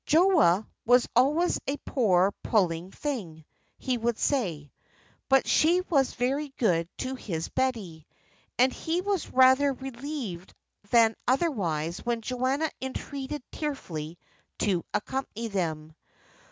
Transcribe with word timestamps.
Joa 0.07 0.65
was 0.83 1.07
always 1.15 1.59
a 1.67 1.77
poor 1.85 2.33
puling 2.41 2.89
thing, 2.89 3.45
he 3.77 3.99
would 3.99 4.17
say, 4.17 4.71
but 5.29 5.47
she 5.47 5.81
was 5.81 6.15
very 6.15 6.49
good 6.57 6.89
to 6.97 7.13
his 7.13 7.49
Betty. 7.49 8.07
And 8.57 8.73
he 8.73 9.01
was 9.01 9.29
rather 9.31 9.73
relieved 9.73 10.55
than 10.89 11.15
otherwise 11.27 11.99
when 12.03 12.21
Joanna 12.23 12.71
entreated 12.81 13.43
tearfully 13.51 14.17
to 14.57 14.83
accompany 14.91 15.49
them. 15.49 15.93